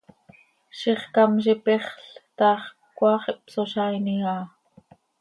[0.79, 2.03] Zixcám z ipexl
[2.37, 2.63] ta x,
[2.97, 4.37] cmaax ihpsozaainim aha.